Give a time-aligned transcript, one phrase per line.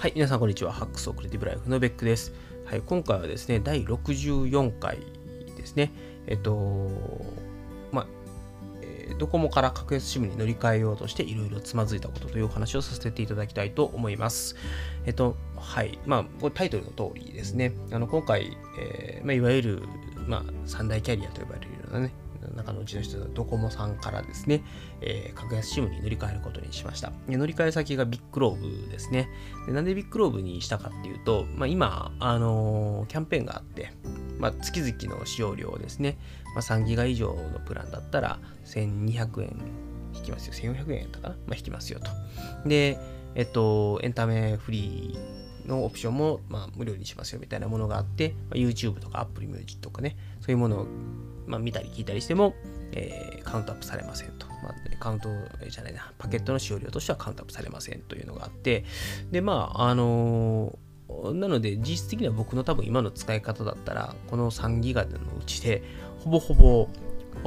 [0.00, 0.72] はい、皆さんこんにちは。
[0.72, 2.32] ハックスオクリティブライフのベックです。
[2.64, 4.96] はい、今回はですね、第64回
[5.58, 5.92] ですね。
[6.26, 6.88] えっと、
[7.92, 8.06] まあ、
[8.80, 14.56] えドコモから格安 SIM に乗り換えようとしていろいろつまずいたことというお話をさせていただきたいと思います。
[15.04, 17.74] えっと、はい、まあ、タイトルの通りですね。
[17.92, 19.82] あの、今回、えー、まあ、いわゆる、
[20.26, 22.14] まあ、三大キャリアと呼ばれるようなね、
[22.56, 24.62] 中のうちの一つドコモさんからですね、
[25.00, 27.12] えー、格安 SIM に乗り換えることにしました。
[27.28, 29.28] で乗り換え先がビッグローブですね
[29.66, 29.72] で。
[29.72, 33.92] なんでビッグローブにしたかっていうと、まあ、今、あのー、キャンペーンがあって、
[34.38, 36.18] まあ、月々の使用量ですね、
[36.54, 39.56] まあ、3ギガ以上のプランだったら1200円
[40.14, 40.74] 引きますよ。
[40.74, 42.68] 1400円やったかな、まあ、引きますよと。
[42.68, 42.98] で、
[43.34, 50.86] えっと、エンタメフリーのオプションも、まあ、無料にしますよみたいなものがあって、まあ、YouTube とか Apple Music とかね、そういうものを
[51.50, 52.54] まあ、見たり聞いたりしても、
[52.92, 54.46] えー、カウントアップされませんと。
[54.62, 55.28] まあ、カウント
[55.68, 58.84] じゃないな、パケットの使用量としてはカウントアップされませんというのがあって、
[59.30, 65.82] で、まあ、あのー、なので、実質的には僕の多分今の使い方だったら、この3ギガのうちで、
[66.20, 66.88] ほぼほぼ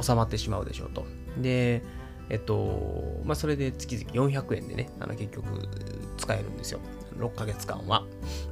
[0.02, 1.06] 収まってしまうでしょうと。
[1.40, 1.82] で、
[2.28, 5.68] えっと、まあ、それで月々400円でね、あの結局
[6.18, 6.80] 使えるんですよ。
[7.18, 8.04] 6ヶ月間は。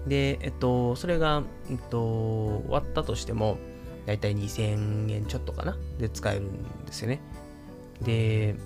[0.06, 3.58] で、えっと、それが、えっと、終わったとしても、
[4.06, 5.76] だいたい2000円ちょっとかな？
[5.98, 7.20] で使えるんですよね。
[8.02, 8.56] で、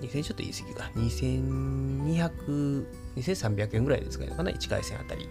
[0.00, 0.90] 2000円ちょっと言い過ぎか。
[0.96, 5.28] 2200、2300円ぐらいで使えるのかな ?1 回戦あたり。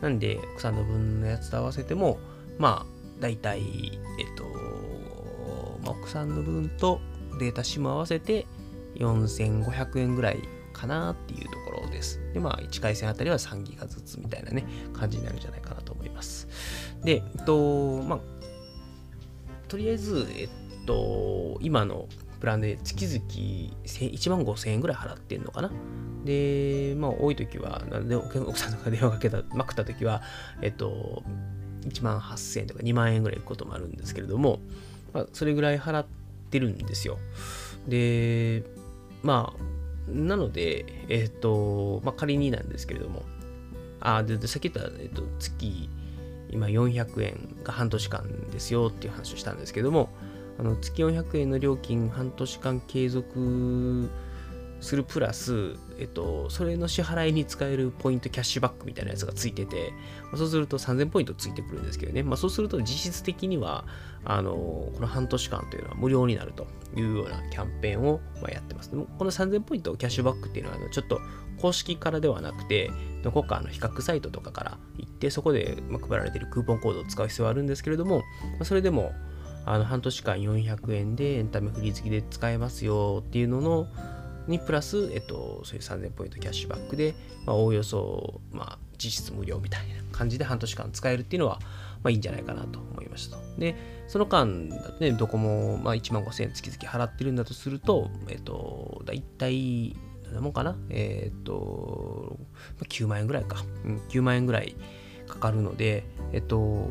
[0.00, 2.18] なんで、奥さんの分のやつと合わせても、
[2.58, 3.62] まあ、だいたい、
[4.18, 4.44] えっと、
[5.84, 7.00] まあ、奥さんの分と
[7.38, 8.46] データ SIM 合わせて
[8.96, 10.38] 4500円ぐらい
[10.72, 12.20] かなっていうところです。
[12.32, 15.81] で、まあ、1回戦あたりは3ギガずつみたいなね、感じになるんじゃないかな
[16.22, 16.46] ます。
[17.04, 18.20] で、えっと、まあ、
[19.68, 20.48] とりあえず、えっ
[20.86, 22.06] と、今の
[22.40, 23.16] プランで月々
[23.84, 25.70] 1万5000円ぐらい払ってんのかな。
[26.24, 30.22] で、まあ、多い時は、なんで奥さんとか電話かけた、まくった時は、
[30.62, 31.22] えっと、
[31.82, 34.60] 1万8000円とか2万円ぐらい行くこともあるんですけれども、
[35.12, 36.06] まあ、それぐらい払っ
[36.50, 37.18] てるんですよ。
[37.88, 38.62] で、
[39.22, 43.22] まあ、なので、えっと、まあ、仮になんですけれども、
[44.00, 45.88] あ、で、でさっき言った、えっと、月
[46.52, 50.10] 今400円が半年間ですよっていう話をしたんですけども、
[50.58, 54.10] あの月400円の料金半年間継続
[54.82, 59.92] するプラス、えっと、それの支払いに使えるポイントキャッシュバックみたいなやつがついてて、
[60.24, 63.84] まあ、そうすると3000ポイントついてくるんですけどね、まあ、そうすると実質的には、
[64.24, 66.66] あの、この半年間というのは無料になると
[66.96, 68.90] いうようなキャンペーンをまやってます。
[68.90, 71.20] でもこの3000ポイントキャッシュバックっていうのは、ちょっと
[71.60, 72.90] 公式からではなくて、
[73.22, 78.22] どこかの比較サイトとかから行って、そこで配られているクーポンコードを使う必要はあるんですけれども、
[78.58, 79.12] まそれでも、
[79.64, 83.86] あの半年間400円でエンタメフリー付きで使えますよっていうのの、
[84.48, 87.14] にプラス、えっと、そういう3000ポイントキャッシュバックで、
[87.46, 91.58] まあ、おおよそ、まあ、実質無料みたいな感じで半年間使えるっていうのは、
[92.02, 93.38] まあいいんじゃないかなと思いました。
[93.58, 93.76] で、
[94.08, 94.68] その間
[95.00, 99.96] ね、どこも、まあ、1万5000円月々払ってるんだとすると、えっと、だいたい
[100.32, 102.38] なもんかなえー、っと、
[102.80, 103.64] 9万円ぐらいか。
[103.84, 104.76] うん、9万円ぐらい
[105.28, 106.90] かかるので、えっと、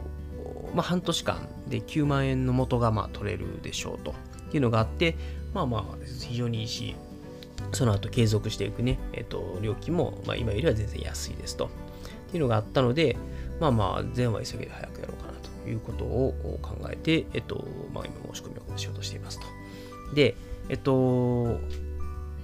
[0.73, 4.13] まあ、半年間で9万円の元がまあ取れるでしょうと
[4.53, 5.15] いうのがあって、
[5.53, 6.95] まあまあ、非常にいいし、
[7.71, 11.65] その後継続していくね、えっと、料金も、まあ、今よりは全然安いですと。
[11.65, 11.69] っ
[12.31, 13.17] ていうのがあったので、
[13.59, 15.33] まあまあ、全は急ぎで早くやろうかな
[15.63, 19.45] ということを考えて、えっと、まあ今申し込みをしようとしていますと。
[20.15, 20.35] で、
[20.69, 21.59] えっと、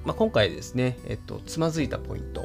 [0.06, 2.42] まあ、今回ですね、えっと、つまずいたポイント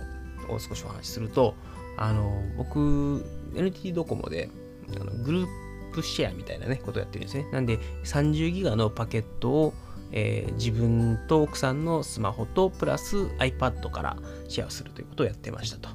[0.48, 1.54] を少しお話しすると、
[1.96, 3.24] あの、僕、
[3.54, 4.50] NTT ドコモで、
[4.96, 5.46] あのグルー
[5.92, 7.46] プシェアみたいなね、ことをやってるんですね。
[7.52, 9.74] なんで、30ギガのパケットを、
[10.12, 14.16] えー、自分と奥さんのスマホとプラス iPad から
[14.48, 15.88] シェアするということをやってましたと。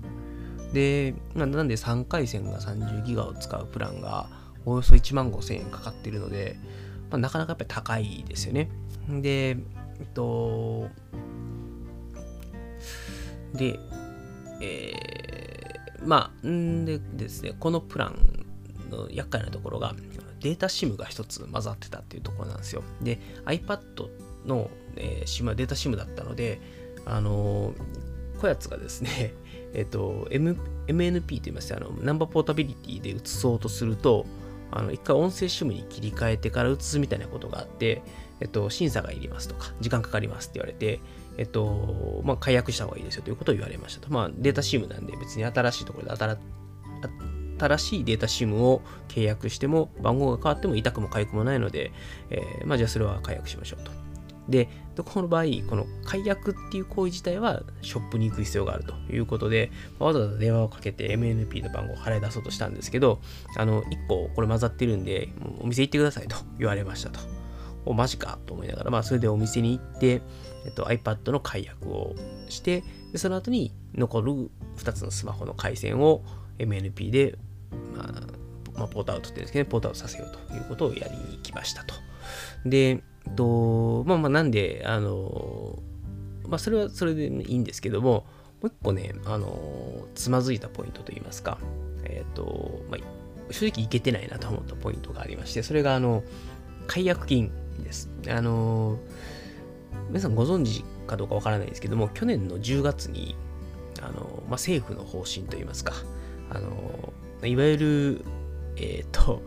[0.74, 4.28] で、なんで3回線が30ギガを使うプランが
[4.66, 6.58] およそ1万5000円かかっているので、
[7.10, 8.70] まあ、なかなかやっぱり高いですよね。
[9.22, 9.58] で、えっ
[10.14, 10.90] と、
[13.54, 13.80] で、
[14.62, 18.46] えー、まあ、んでですね、このプラン
[18.90, 19.96] の厄介なところが、
[20.39, 22.84] データ SIM が一つ混ざってたっていうところなんですよ。
[23.01, 23.80] で、iPad
[24.45, 26.62] の、えー、SIM はデータ SIM だったので、
[27.06, 29.34] あのー、こやつがですね、
[29.74, 30.57] えっ、ー、と、M、
[30.88, 34.25] MNP と言いまして、あの、ナンバーポータビリティで移そうとすると、
[34.72, 38.01] あの、一回音声 SIM に切り替えてから移すみたいなことがあって、
[38.39, 41.00] えっと、審査がいりますとか、時間かかりますって言われて、
[41.38, 44.12] えっと、まあ、解約した方がいいですよということを言われましたと。
[44.12, 46.38] まあ、データ SIM なんで別に新しいところで新
[47.57, 51.92] 新しいデータ SIM を契約しても、番号が変わっても痛くも痒くもないので、
[52.30, 53.92] えー、まあ、じゃあそれは解約しましょうと。
[54.50, 63.19] で、どこの場合、この解約っていう行為自体はショップに行く必要があるということで、わざわざ電話をかけて MNP の番号を払い出そうとしたんですけど、
[63.56, 65.30] あの、1個これ混ざってるんで、
[65.60, 67.19] お店行ってくださいと言われましたと。
[67.86, 70.21] お、マジかと思いながら、まあ、それでお店に行って、
[70.65, 72.15] えっと、iPad の解約を
[72.50, 72.83] して、
[73.15, 74.31] その後に残る
[74.77, 76.24] 2つのスマホの回線を
[76.60, 77.38] MNP で、
[77.96, 81.96] まあ、まあ、ポートアウトって言うんですけど、ね、ポートアウトさせようということをやりに行きましたと。
[82.66, 82.94] で、え
[83.30, 85.80] っと、まあまあなんで、あの、
[86.48, 88.25] まあそれはそれでいいんですけども、
[88.62, 91.58] もう一個ね、あの、つまずいたポイントといいますか、
[92.06, 96.24] えっと、まあ、正直いけてないなと思ったポイントがありまして、それがあの、
[96.88, 97.52] 解約金
[97.84, 98.10] です。
[98.30, 98.98] あの、
[100.10, 103.36] 皆さんご存知かどうかわからないですけども、去年の10月に、
[104.02, 105.94] あの、まあ、政府の方針といいますか、
[106.50, 107.13] あの、
[107.44, 108.25] いわゆる、
[108.78, 109.42] えっ、と、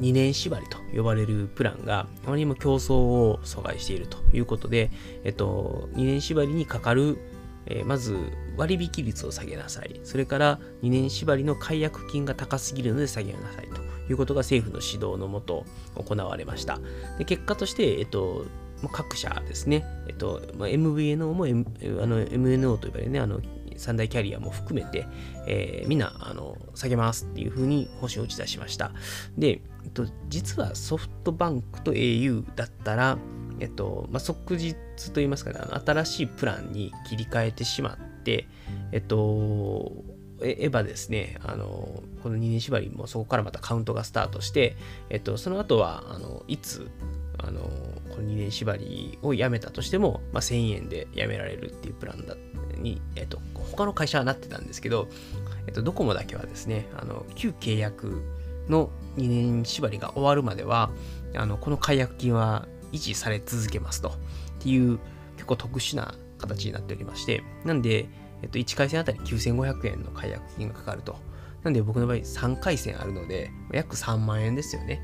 [0.00, 4.90] 2年縛りと呼ばれるプランがあまりにも競争を阻害しているということで、
[5.24, 7.18] えっと、2年縛りにかかる、
[7.66, 8.16] えー、まず
[8.56, 10.00] 割引率を下げなさい。
[10.04, 15.66] それから2年縛りの解約金が高すぎるので下げなさいということが政府の指導のもと
[15.96, 16.80] 行われました。
[17.18, 18.46] で結果として、えっと、
[18.92, 21.66] 各社ですね、えっと、MVNO も、M、
[22.02, 23.40] あの MNO と呼ばれるね、あの
[23.78, 25.06] 三大キャリアも含めて、
[25.46, 28.92] えー、みんなあの下げますっていうふうに方針を打ち出しました。
[29.36, 33.18] で、えっと、実はソフトバンクと au だったら、
[33.60, 34.76] えっとまあ、即日
[35.12, 38.48] といいますかね、新しいプランに切り替えてしまって、
[38.92, 40.04] えっと、
[40.42, 44.76] えばですね、あの、この2年縛りもそこからまたカウントがスタートして、
[45.10, 46.90] えっと、その後は、あの、いつ、
[47.38, 47.60] あの、
[48.10, 55.08] この2年縛りをやめたとしても、まあ、1000円でやめられるっていうプランだったに、えっと、他の会社はなってたんですけど、
[55.66, 58.22] えっと、ドコモだけはですね、あの、旧契約
[58.68, 60.90] の2年縛りが終わるまでは、
[61.34, 64.08] あの、この解約金は維持され続けますと。
[64.08, 64.12] っ
[64.60, 64.98] ていう
[65.36, 68.08] 結構特殊な形になっておりまして、なんで、
[68.42, 71.16] えっと、1回戦あたり9500円の解約金がかかると。
[71.64, 75.00] なんで僕の場合3回戦あるので、約3万円ですよね。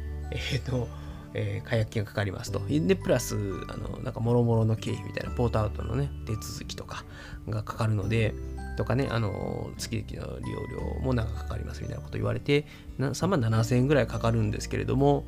[0.52, 0.88] えっと、
[1.34, 2.62] えー、解約金がかかりますと。
[2.68, 3.36] で、プラス、
[3.68, 7.04] あの、なんか、もろもろの経費みたいな、ポートアウトのね、手続きとか
[7.48, 8.34] がかかるので、
[8.76, 12.66] とかね、あの、月々の利用料も長くかかりますみたいなこと言われて、
[12.98, 15.24] 3万7000円ぐらいかかるんですけれども、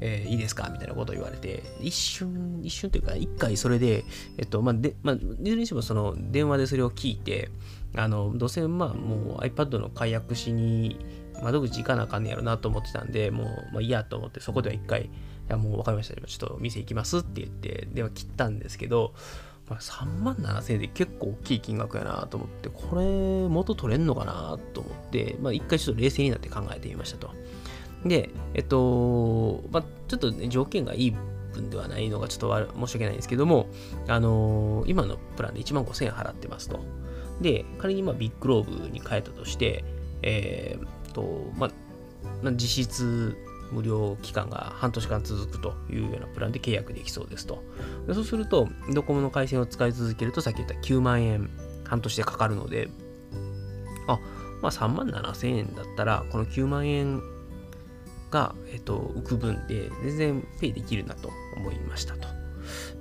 [0.00, 4.04] えー、いいですかみたいなことを言われて、一瞬、一瞬というか、一回それで、
[4.38, 7.50] えっと、まあ、で、まあ、いずれにしてもその電話でそれを聞いて、
[7.94, 10.98] あの、どうせまあ、もう iPad の解約しに
[11.42, 15.10] 窓口行かなあかんねやろなと思ってたんで、もう、まあ、いいやと思って、そこでは一回、
[15.50, 16.14] や、もう分かりました。
[16.14, 19.14] ちょっと店行きますって言って、電話切ったんですけど、
[19.68, 27.30] 3万7000円で結構大きい金額やなと思って、これ元取れんのかなと思って、まあ一回ちょっと冷静になって考えてみましたと。
[28.04, 31.16] で、えっと、まあちょっとね、条件がいい
[31.52, 33.68] 分ではないのがちょっと申し訳ないんですけども、
[34.08, 36.80] あのー、今のプランで1万5000円払ってますと。
[37.40, 39.84] で、仮にまあビッグローブに変えたとして、
[40.22, 43.36] えー、と、まあ、実質
[43.72, 47.62] 無料期間が半年間続くというようなプランで契約できそうですと。
[48.06, 51.50] でそうすると、ドコモの回線を使い続けると、さっき言った9万円
[51.84, 52.88] 半年でかかるので、
[54.06, 54.18] あ、
[54.62, 57.22] まあ3万7千円だったら、この9万円
[58.30, 62.28] が、えっと、浮く分で全然ペイできるなと思いましたと。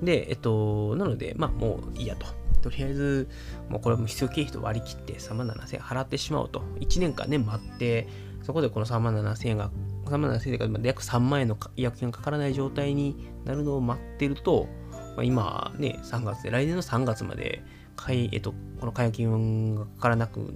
[0.01, 2.25] で、えっと、なので、まあもういいやと。
[2.62, 3.29] とりあえず、
[3.70, 6.62] もうこれも必要経費と割り切って3万7千円払ってしまおうと。
[6.79, 8.08] 1年間ね、待って、
[8.43, 9.72] そこでこの3万7千円が
[10.10, 14.68] 3万7000円で約3万円の医薬品がかからない状態になるのを待ってると、
[15.16, 17.63] まあ、今ね、3月で、来年の3月まで、
[18.08, 20.54] えっと、この解約金がかからなく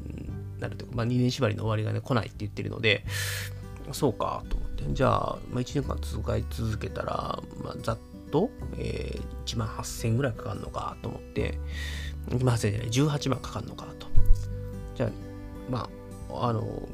[0.59, 3.05] なるというか、まあ、2年縛りの終わりがね、来ないって言ってるので、
[3.91, 7.97] そうかと思って、じゃあ、まあ、1年間使い続けたら、まあ、ざっ
[8.31, 11.59] と、えー、1万8000円ぐらいかかるのかと思って、
[12.29, 14.07] 1万8000円じゃない、18万かかるのかと。
[14.95, 15.09] じゃあ、
[15.69, 15.89] ま
[16.31, 16.87] あ、あの、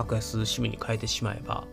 [0.00, 1.66] 格安 SIM に変えてしまえば、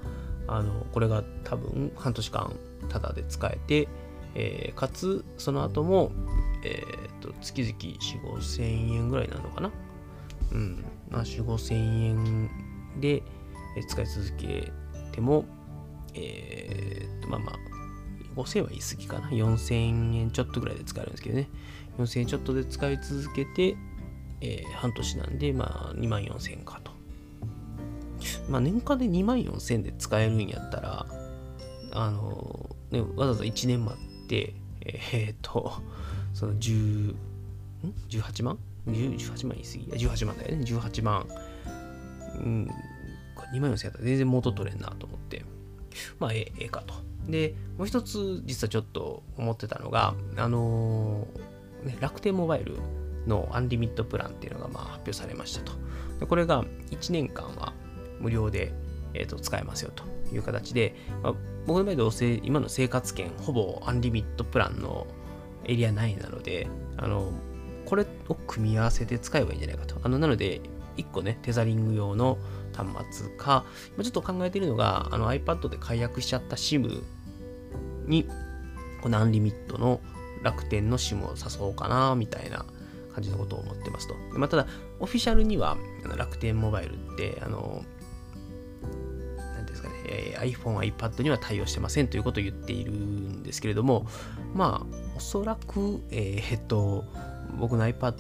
[0.47, 2.53] あの、これが多分半年間
[2.89, 3.87] タダで使えて、
[4.35, 6.11] えー、かつ、その後も、
[6.63, 9.71] えっ、と、月々4、5千円ぐらいなのかな？
[10.51, 10.85] うん。
[11.09, 12.49] まあ、4、5千円
[12.99, 13.23] で、
[13.87, 14.71] 使い続け
[15.11, 15.45] ても、
[16.13, 17.55] えー、と、まあまあ、
[18.35, 21.49] 5000円は言い過ぎかな？4000円ちょっとぐらいで使えるんですけどね。
[21.97, 23.77] 4000円ちょっとで使い続けて、
[24.41, 26.96] えー、半年なんで、まあ、2万4000円かと。
[28.49, 31.05] まあ、年間で2万4000円で使えるんやったら、
[31.91, 35.73] あの、ね、わざわざ1年待って、えー、っと、
[36.33, 37.15] その10、ん
[38.09, 40.63] ?18 万 ?18 万言い過ぎ ?18 万だよね。
[40.63, 41.27] 18万。
[42.39, 42.69] うん、
[43.53, 45.43] 2万4000円やったら全然元取れんなと思って、
[46.19, 46.93] まあ、えええかと。
[47.27, 52.77] で、もう一つ実はちょっと思ってたのが、あのー、ね、楽天モバイル
[53.27, 55.73] のアンリミットプランっていうのがまあ発表されましたと。
[56.19, 57.73] でこれが1年間は
[58.19, 58.73] 無料で、
[59.13, 61.33] えー、と使えますよという形で、まあ、
[61.65, 65.07] 僕の場合どうせ今の生活圏ほぼアンリミットプランの
[65.65, 67.31] エリア内なので、あの、
[67.85, 69.99] これを組み合わせて使えばいいんじゃないかと。
[70.03, 70.61] あの、なので、
[70.97, 72.37] 1個ね、テザリング用の
[72.73, 73.65] 端末か、
[74.01, 77.03] ちょっと考えているのが、あの iPad で解約しちゃった SIM
[78.05, 78.27] に、
[79.01, 80.01] このアンリミットの
[80.43, 82.65] 楽天の SIM を誘おうかな、みたいな
[83.13, 84.15] 感じのことを思ってますと。
[84.37, 84.67] まあ、ただ、
[84.99, 85.77] オフィシャルには
[86.17, 87.83] 楽天モバイルって、あの、
[90.07, 94.07] えー、iPhone、iPad には対応してませんということを言っているんですけれども、
[94.53, 97.05] まあ、おそらく、えー、っと、
[97.59, 98.15] 僕の iPad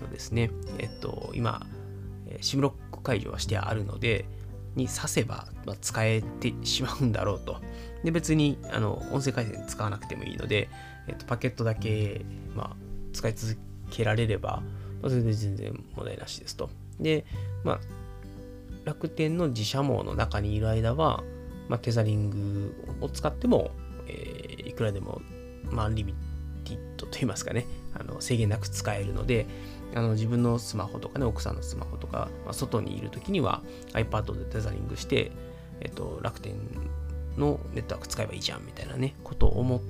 [0.00, 1.66] のですね、えっと、今、
[2.40, 4.26] シムロック解除はしてあるので、
[4.74, 7.60] に挿せば、まあ、使えてしまうんだろうと。
[8.04, 10.68] で、別にあの音声回線使わなくてもいいので、
[11.08, 12.24] えっと、パケットだけ、
[12.54, 12.76] まあ、
[13.12, 13.58] 使い続
[13.90, 14.62] けられれば、
[15.02, 16.70] まあ、それで全然問題なしですと。
[17.00, 17.26] で、
[17.64, 17.80] まあ、
[18.84, 21.22] 楽天の自社網の中にいる間は、
[21.68, 23.70] まあ、テザリングを使っても、
[24.06, 25.20] えー、いくらでも、
[25.70, 26.14] まあ、リミ
[26.64, 29.46] ティッドといいますかね、あの制限なく使えるので、
[29.94, 33.62] あの自分のスマホとかね、奥さんのスマホとか、まあ、外にいるときには
[33.92, 35.32] iPad でテザリングして、
[35.80, 36.54] えっと、楽天
[37.36, 39.80] のネットワーク使えばいいじゃんみたいなね、ことを思っ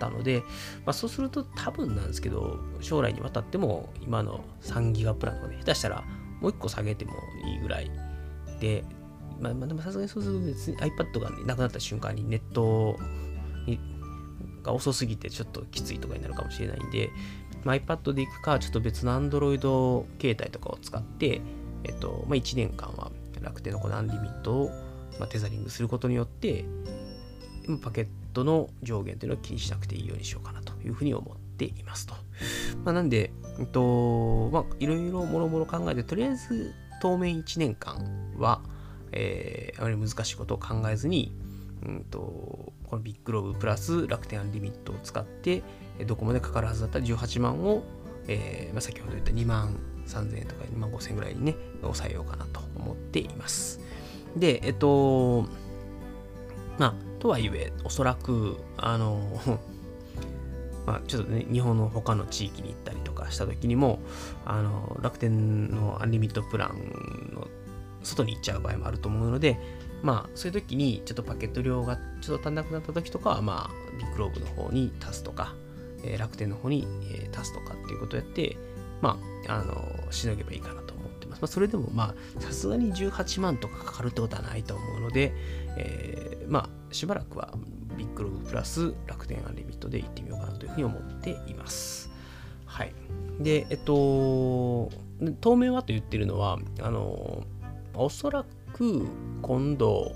[0.00, 0.40] たので、
[0.84, 6.04] まあ、そうすると多分なんですけど、将来にわたっても今の3ギガプランとかね、下手したら
[6.40, 7.12] もう1個下げても
[7.46, 7.90] いいぐらい
[8.62, 8.84] で、
[9.40, 12.96] まあ、まあ、でもさすがにそうすると別に iPad が、なくなった瞬間にネット
[13.66, 13.80] に
[14.62, 17.10] が遅すぎてちょっときついとかになるかもしれないんで、
[17.64, 19.58] まあ、iPad で行くか、ちょっと別の Android
[20.20, 21.40] 携帯とかを使って、
[21.82, 24.70] えっと、まあ、1年間は楽天のこのアンリミットを、
[25.18, 26.64] まあ、テザリングすることによって、
[27.82, 32.14] パケットの上限というのを気にしなくていいようにしようかなというふうに思っていますと。
[32.84, 38.62] まあ、なんで、えっと、まあ、いろいろもろもろ考えて、とりあえず当面1年間は、
[39.10, 41.34] えー、あまり難しいことを考えずに、
[41.84, 45.64] うんと、このビッグローブプラス楽天アンリミットを使って、
[46.06, 47.82] どこまでかかるはずだった18万を、
[48.28, 53.80] えーまあ、先ほど言った2万3000円とか2万5000円ぐらいにね、抑えようかなと思っています。
[54.36, 55.42] で、えっと、
[56.78, 59.40] まあ、とはいえ、おそらく、あの、
[60.86, 64.00] まあ、ちょっとね、日本の他の地域に行ったりとかした時にも、
[64.44, 67.46] あの、楽天のアンリミットプランの
[68.02, 69.58] 外に行っちゃう場合もあると思うので、
[70.02, 75.54] まあ、そういう時にちょっとパケット量がちょっと足んなくなった時とかは、まあ、ビッグローブの方に足すとか、
[76.02, 78.56] えー、楽天の方に、えー、足すとかっていうことをやって、
[79.00, 81.42] まあ、あの、しのげばいいかなと思ってます。
[81.42, 85.32] まあ、それでも、まあ、さすがに18万とかかかるってことはないと思うので、
[85.78, 87.54] えー、まあ、しばらくは
[87.96, 90.41] ビッグローブプラス楽天アンリミットで行ってみようかな
[90.72, 92.10] ふうに思っています。
[92.66, 92.94] はい。
[93.40, 94.90] で、えっと、
[95.40, 97.44] 当面はと言ってるのは、あの、
[97.94, 99.06] おそらく
[99.42, 100.12] 今度、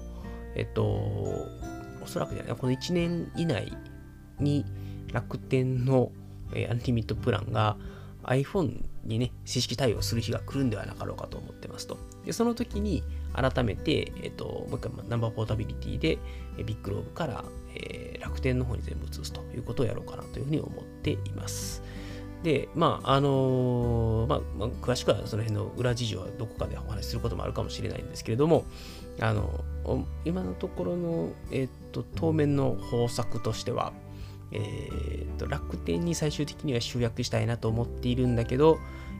[0.54, 3.72] えっと、おそらくじゃない、この1年以内
[4.40, 4.64] に
[5.12, 6.10] 楽天の、
[6.54, 7.76] え、アンリミットプランが
[8.24, 11.98] iPhone にね、正式対応する日が来るんではなかろうかと思ってますと。
[12.24, 13.02] で、その時に
[13.36, 16.18] 改めて、えっと、もう一回ナンバーポータビリティで、
[16.64, 21.82] ビッグローブから、えー、楽天の方に全部移すということをやろうかなというふうに思っています。
[22.42, 28.64] で、まあ、あのー、まあ、まあ、詳しくはその辺の裏事情はどこかでお話しすることもあるかもしれないんですけれども、
[29.20, 29.64] あの、
[30.24, 33.92] 今のところの、えっと、当面の方策としては、
[34.52, 38.78] えー、と楽天に最終的には集約したいなと思っているんだけど、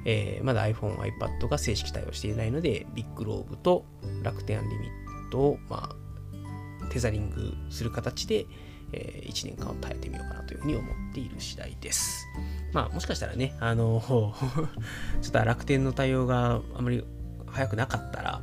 [0.08, 3.84] えー、まだ iPhone、iPad が正式対応していないので、ビッグローブと
[4.22, 8.46] 楽天アンリミットを、まあ、テザリングする形で、
[8.92, 12.24] えー、1年間を耐えてみようかなというふうに思っている次第です。
[12.72, 14.00] まあ、もしかしたらね、あの、
[15.22, 17.04] ちょっと楽天の対応があまり
[17.48, 18.42] 早くなかったら、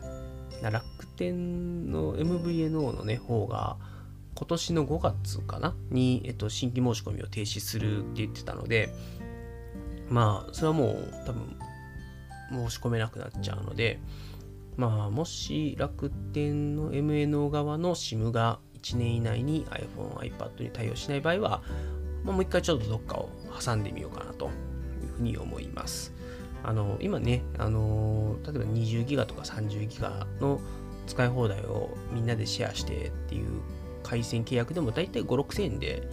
[0.62, 3.78] 楽天の MVNO のね、方が、
[4.36, 8.94] 今年の5月かなに、えっと、新規申し込みを停止するって言ってたので、
[10.10, 11.58] まあ、それはもう多分
[12.68, 14.00] 申し込めなくなっちゃうので、
[14.78, 21.62] まあ、もし楽天の MNO 側の SIM が1年以内に iPhone、iPad に対応しない場合は、
[22.24, 23.30] まあ、もう一回ちょっとどっかを
[23.64, 24.52] 挟んでみようかなという
[25.18, 26.14] ふうに思います。
[26.64, 30.60] あの、今ね、あの、例えば20ギガとか30ギガの
[31.08, 33.62] 使い放題をみんなでシェアしてっていう
[34.04, 36.08] 回線契約でも大体5、6000円で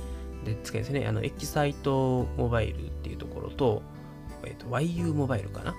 [0.44, 1.06] で使えるんですね。
[1.06, 3.82] あの、エキサイトモバイルっていうところと、
[4.44, 5.74] えっ、ー、と、YU モバイルかな？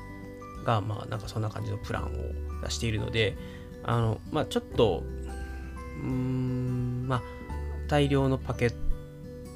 [0.64, 2.10] が、まあ、なんかそんな感じのプランを
[2.64, 3.36] 出しているので、
[3.84, 5.04] あの、まあ、ちょっと、
[6.04, 7.22] うーん、まあ、
[7.88, 8.76] 大量のパケッ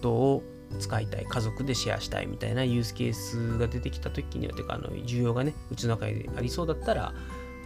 [0.02, 0.44] トを
[0.80, 7.14] 使いたい、家族でシェアしたいみたいなユースケースが出てきた時には、てか、あの、需要がね、うちの中でありそうだったら、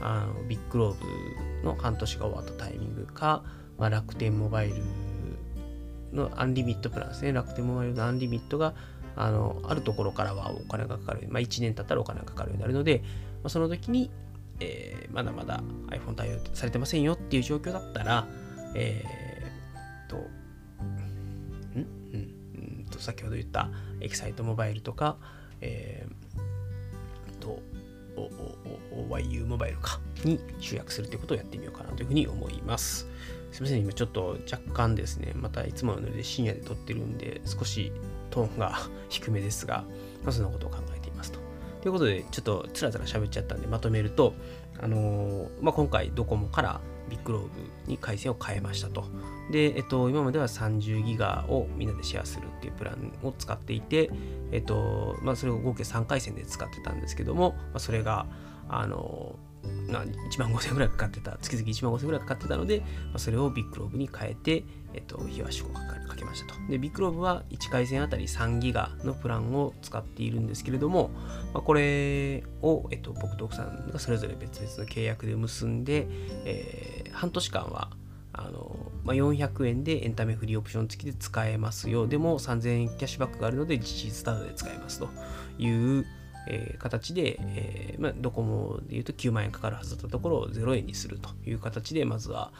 [0.01, 0.93] あのビッグロー
[1.62, 3.43] ブの半年が終わったタイミングか、
[3.77, 4.75] まあ、楽天モバイル
[6.13, 7.34] のアンリミットプランですね。
[7.34, 8.74] 楽天モバイルのアンリミットが
[9.16, 11.28] あのあるところからはお金がかかる。
[11.30, 13.04] まあ、1年経ったらお金がかかるようになるので、
[13.44, 14.10] まあ、その時に、
[14.60, 18.28] えー、まだまだ iPhone 対応されてませんよっていう状況だったら、
[18.75, 20.28] えー、と、ん？
[21.75, 21.88] うん
[22.80, 23.70] うんと、先ほど言った
[24.01, 25.18] エキサイトモバイルとか、
[25.62, 27.62] えー、と、
[28.16, 33.08] YU モバイルかに集約するということをやってみようかなというふうに思います。
[33.51, 37.92] すみません、今ちょっと若干ですね、またいつものノリで深夜で撮ってるんで、少し
[38.30, 39.84] トーンが低めですが、
[40.24, 41.39] まあ、そんなことを考えていますと。
[41.82, 44.34] ということで、ちょっとつらつら喋っちゃったんで、まとめると、
[44.80, 47.50] あのー、まあ、今回ドコモからビッグローブ
[47.88, 49.06] に回線を変えましたと。
[49.51, 54.12] で、えっと、今までは30ギガをみんなでシェアするっていうプランを使っていて、
[54.51, 58.28] えっと、まあ、それを合計3回線で使ってたんですけども、まあ、それが、
[58.68, 59.36] あの
[59.92, 62.86] まあ、1万5000円ぐらいかかってた、月々1万5000円ぐらいかかってたので、ま
[63.16, 64.63] あ、それをビッグローブに変えて、
[64.94, 66.60] えっと、日足をかけましたと。
[66.70, 71.10] で、ビッグローブは1回線あたり3ギガのプランを使っているんですけれども、
[71.54, 76.08] まあ、これを、えっと、僕と奥さんがそれぞれ別々の契約で結んで、
[76.46, 77.89] えー、半年間は、
[78.34, 82.08] あのまあ、400円でエンタメフリーオプション付きで使えますよ。
[82.08, 85.10] でも3000円キャッシュバックがあるので実質タダで使えますと
[85.58, 86.06] いう、
[86.48, 92.51] えー、形で、えーまあ、ドコモで言うと9万円かかるはずだったところを0円にするという形で、まずは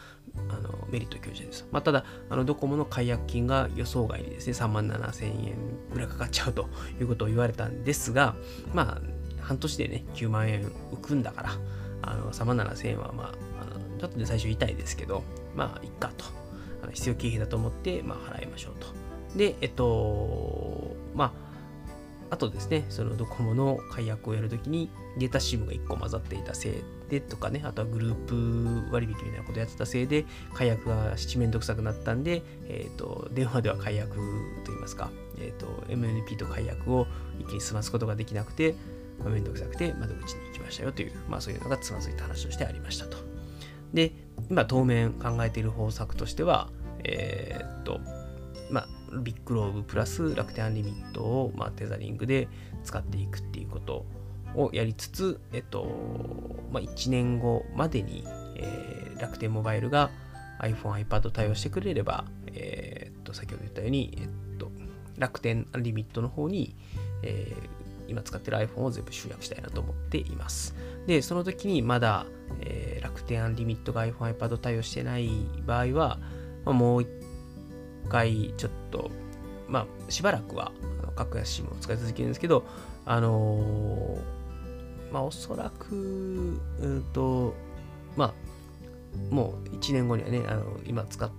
[0.48, 1.66] あのメリット享受です。
[1.70, 5.56] まあ、ただ、あのドコモの解約金が予想外にですね、3万7000円
[5.92, 6.68] ぐらいかかっちゃうと
[7.00, 8.34] いうことを言われたんですが、
[8.74, 9.00] まあ、
[9.40, 11.50] 半年でね、9万円浮くんだから、
[12.02, 13.50] あの3万7000円は、まあ、
[14.00, 15.22] ちょっとね、最初痛いですけど、
[15.54, 16.24] まあ、いっかと。
[16.82, 18.86] あの必要経費だと思って、まあ、払いましょうと。
[19.36, 21.32] で、えっと、まあ、
[22.30, 24.88] あとですね、そのドコモの解約をやるときに
[25.18, 26.72] データ SIM が1個混ざっていたせい
[27.10, 34.16] でとかね、あとはグループ割引みたいなことやってたせいで、解約が七面倒くさくなったんで、えっ、と、電話では解約
[34.64, 37.06] といいますか、えっ、と、MNP と解約を
[37.38, 38.76] 一気に済ますことができなくて、
[39.18, 43.29] まあ、めんどくさくて窓口に行きましたよという、まあそういうのがつまずいた話としてありましたと。
[43.92, 44.12] で、
[44.50, 46.70] 今当面考えている方策としては、
[47.04, 48.00] えっ、と、
[48.70, 48.88] まあ、
[49.22, 52.48] ビッグローブプラス楽天アンリミットを、まあ、テザリングで
[52.84, 54.06] 使っていくっていうこと
[54.54, 55.86] をやりつつ、えっと、
[56.72, 58.24] まあ、1年後までに、
[58.56, 60.10] えー、楽天モバイルが
[60.60, 64.70] iPhone、iPad 対応してくれれば、えー、っと、先ほど言ったように、えっと、
[65.18, 66.76] 楽天アンリミットの方に、
[67.22, 67.79] えー、
[68.10, 70.74] 今使ってる iPhone を全部集約したいなと思っています。
[71.06, 72.26] で、その時にまだ、
[72.60, 75.30] えー、楽天アンリミットが iPhone、iPad 対応してない
[75.66, 76.18] 場合は、
[76.64, 77.08] まあ、もう一
[78.08, 79.10] 回ちょっと、
[79.68, 80.72] まあ、しばらくは
[81.16, 82.64] 格安 SIM を使い続けるんですけど、
[83.06, 87.54] あのー、まあ、おそらく、うんと、
[88.16, 91.30] まあ、もう1年後にはね、あの今使っ、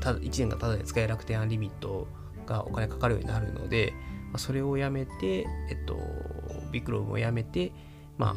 [0.00, 2.06] た1年がただで使えなくてアンリミット
[2.46, 3.92] がお金かかるようになるので、
[4.30, 5.96] まあ、それをやめて、えっと、
[6.72, 7.72] ビッグローブをやめて、
[8.18, 8.34] まあ、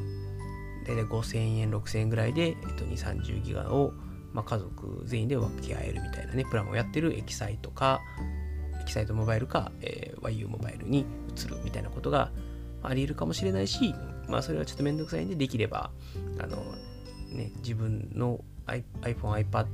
[0.88, 3.94] 大体5000円、6000円ぐらいで、えっと、2、30ギガを
[4.34, 8.02] まあ、家族全員で分け合えるみたいなね、プランをやってるエキサイトか、
[8.82, 11.06] エキサイトモバイルか、えー、YU モバイルに
[11.38, 12.32] 移るみたいなことが
[12.82, 13.94] あり得るかもしれないし、
[14.28, 15.92] まあ、それはちょっとめんどくさいんで、できれば、
[16.40, 16.58] あの、
[17.32, 19.68] ね、自分の iPhone、iPad、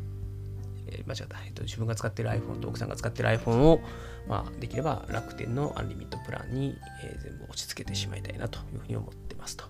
[0.91, 3.81] えー、間違った、えっと、自分が使ってる iPhone と奥さんが使ってる iPhone を、
[4.27, 9.65] まあ、できれば楽天のアンリミットプランに、えー、全部落ち着けてしまいたいなというふうに思ってますと。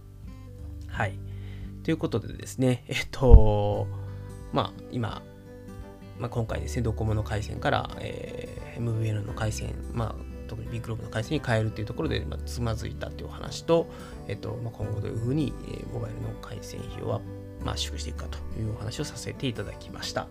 [0.88, 1.18] はい。
[1.84, 3.88] ということでですね、えっと、
[4.52, 5.22] まあ、今、
[6.20, 13.88] まあ、今回ですね、ドコモの回線から、えー、MVN の回線、まあ、特にビッグローブの回線に変えるというところで、まあ、つまずいたというお話と、
[14.28, 17.22] えっ、とまあ、今後どういうふうに、えー、モバイルの回線費用は、
[17.64, 20.28] まあ、縮していくかというお話をさせていただきました。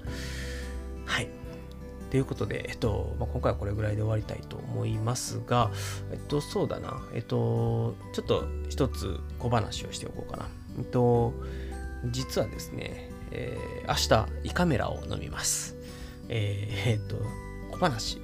[1.09, 1.29] はい。
[2.11, 5.71] ということで、えっと、まあ、今回はこれぐらいで終わりたいと思いますが、
[6.13, 10.49] えっと、そうだな、えっと、ちょっと一つ小話をしておこうかな。
[10.79, 11.35] えっと、
[12.11, 15.77] 実はですね、えー、明日胃カメラを飲みます。
[16.29, 17.17] えー、っと、
[17.73, 18.21] 小話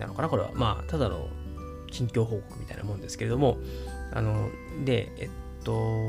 [0.00, 0.50] なのかなこれは。
[0.54, 1.28] まあ、ただの
[1.90, 3.58] 近況報告みたいなもんですけれども、
[4.12, 4.48] あの、
[4.84, 5.30] で、えっ
[5.62, 6.08] と、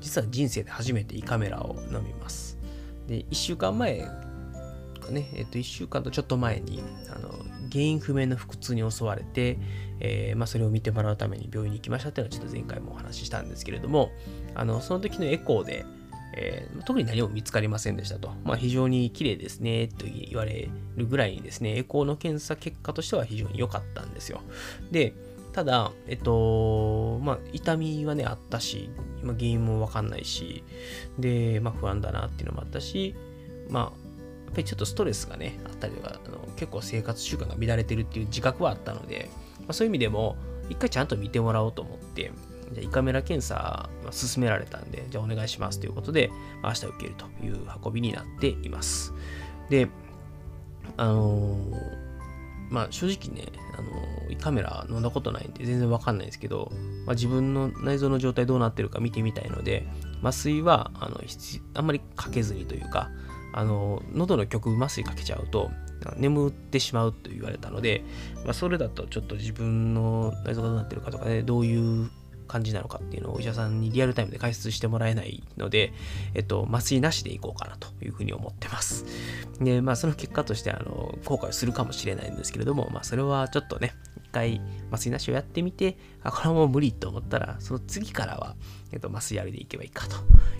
[0.00, 2.58] 実は人生で初めて胃カメラを飲みます。
[3.08, 4.08] で、1週間前
[5.10, 6.82] ね、えっと、1週間とちょっと前に、
[7.14, 7.30] あの、
[7.70, 9.58] 原因不明の腹痛に襲われて、
[10.00, 14.10] えー、まあ、それを見てもらうために病院に行きましたっていうのはちょっと前回もお話ししたんですけれども、
[14.54, 15.84] あの、その時のエコーで、
[16.36, 18.32] えー、特に何も見つかりませんでしたと。
[18.44, 24.40] まあ、非常に綺麗ですねと言われるぐらいにですね、エコーの検査結果としては非常に良かったんですよ。
[24.90, 25.14] で、
[25.52, 28.90] ただ、えっと、まあ、痛みはね、あったし、
[29.22, 30.62] 今原因もわかんないし、
[31.18, 33.14] で、まあ、不安だなっていうのもあったし、
[33.68, 33.99] まあ、
[34.52, 40.36] ぱりちょっとストレスがね、あったりとか、あの結構生活習慣が乱れてるっていう自覚はあったので、まあ、そういう意味でも、
[40.68, 42.30] 一回ちゃんと見てもらおうと思って、
[42.72, 46.30] じゃ胃カメラ検査進められたんで、じゃあお願いしますということで、
[46.62, 49.12] 明日受けるという運びになっています。
[49.68, 49.88] で、
[50.96, 51.74] あのー、
[52.70, 56.70] まあ正直ね、あのー、胃カメラ飲んだことないんで全然わかんないですけど、
[57.06, 59.86] まあ、自分の内臓の状態どうなってるか見てみたいので、
[60.22, 61.20] 麻酔はあの
[61.74, 63.10] あんまりかけずにというか、
[63.52, 65.70] あの喉の局部麻酔かけちゃうと
[66.16, 68.02] 眠ってしまうと言われたので、
[68.44, 72.10] まあ、それだとちょっと自分の内臓がどうなってるかとかねどういう
[72.50, 75.92] 感じなのかっていうのをお医者さんにリアルタイムで解説してもらえないので、
[76.34, 79.04] えっと、麻酔なしでいこうかなというふうに思ってます。
[79.60, 84.60] で、まあ、その結果として、あの、後悔するかもしれないんですけれども、まあ、それはちょっとね、一回
[84.90, 88.56] 麻酔なしをやってみて、あ、これはもう無理と思ったら、その次からは、
[88.90, 90.16] えっと、麻酔ありでいけばいいかと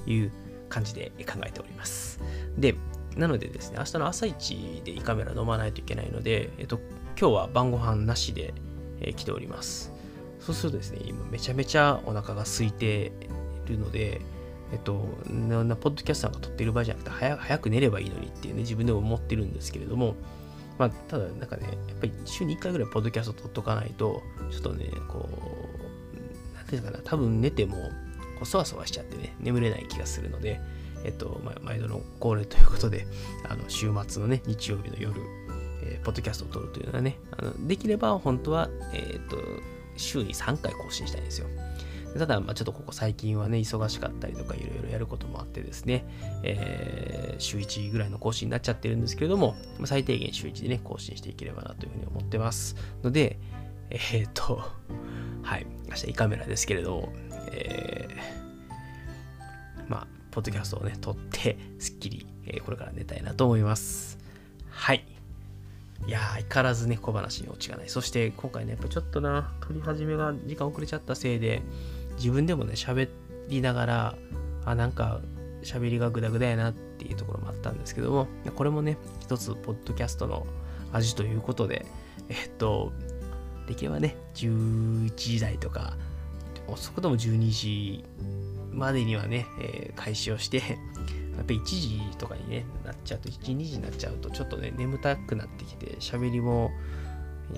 [0.09, 0.31] いう
[0.71, 2.19] 感じで考えております。
[2.57, 2.75] で、
[3.17, 6.81] なのでですね、明日の朝一で胃カメラ飲まないといけないので、えっと、
[7.19, 8.55] 今日は晩ご飯なしで、
[9.01, 9.93] えー、来ております。
[10.39, 13.13] そうするとですね、今めちゃめちゃお腹が空いて
[13.67, 14.23] いるので、
[14.73, 20.15] えっと、なポッドキャスターが撮ってる場合じゃなくて早、早く寝ればいいのにっていうね、自分でも思ってるんですけれども、
[20.79, 27.77] まあ、ただ、なんかね、やっぱり週に1回ぐらいポッドキャスト撮っとかないと、ちょっとね、こう、なんていうかな、多分寝ても、
[28.41, 30.61] こう、そわそわしちゃってね、眠れない気がするので、
[31.05, 33.07] えっと、まあ、毎度の恒例ということで、
[33.49, 35.21] あの、週末のね、日曜日の夜、
[35.83, 39.37] えー、ポッドキャストを撮るというのはね、あのできれば本当は、えっと、
[39.97, 41.47] 週に3回更新したいんですよ。
[42.19, 46.05] ただ、まあ、ちょっとここ最近はね、忙しかったりとかいろいろやることもあってですね、
[46.43, 53.39] えー、週1ぐらいの更新になっちゃってるんですけれども、最低限週1でね、更新していければなというふうに思ってますので、
[53.91, 54.61] えー、っと、
[55.43, 57.13] はい、明日胃カメラですけれど、
[57.53, 64.19] えー、まあ、ポッドキャストをね、撮って、すっきり、えー、これから寝たいなと思います。
[64.71, 65.05] はい。
[66.07, 67.89] いやー、相変わらずね、小話にオチがない。
[67.89, 71.63] そして今回ね、やっぱちょっとな、撮り始めが時間遅れちゃったせいで、
[72.17, 73.09] 自分でもね、喋
[73.49, 74.15] りながら、
[74.65, 75.21] あ、なんか
[75.63, 80.47] 喋りがグダグダやなっていうところもあったんですけども、これもね、一つ、ポッドキャストの
[80.93, 81.87] 味ということで、
[82.29, 82.93] えっと、
[83.67, 85.97] できればね、11時台とか、
[86.73, 88.05] 遅くとも12時
[88.73, 90.59] までにはね、えー、開始をして
[91.37, 96.71] やっぱり1時とかに、ね、なっちゃうと、1、2時になっちゃうと、ちょっとね、眠たくなってきて、喋りも、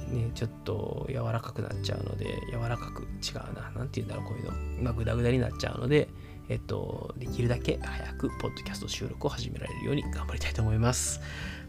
[0.08, 3.70] ね、ちょっと柔らかくなっちゃうので、柔らかく違うな。
[3.74, 4.82] なんて言うんだろう、こういうの。
[4.84, 6.08] まあ、ぐだぐだになっちゃうので、
[6.48, 11.20] えっと、できるだけ早く、ポッドキャスト収録を始められるように頑張りたいと思います。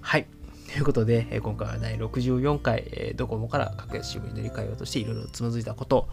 [0.01, 0.27] はい。
[0.71, 6.09] ということで、今回は第64回、えドコモから格安 SIM に乗り換えようとしていろいろつまずいたこと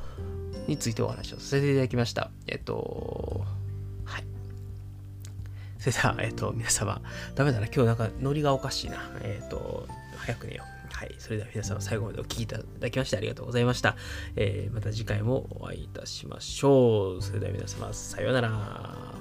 [0.70, 2.30] についてお話をさせていただきました。
[2.46, 3.44] えっと、
[4.04, 4.24] はい
[5.78, 7.00] それでは、えっ、と、皆様、
[7.34, 8.98] ダメだな、今日なんかノリがおかしいな。
[9.22, 9.86] えっ、と、
[10.18, 10.94] 早く寝よう。
[10.94, 11.14] はい。
[11.18, 13.96] それでは皆様、最後までお聴きいただきましてありがとうございました。
[14.36, 17.22] えー、また次回もお会いいたしましょう。
[17.22, 19.19] それでは皆様、さようなら。